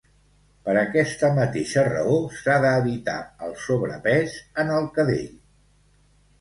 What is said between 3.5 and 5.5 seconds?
sobrepès en el cadell.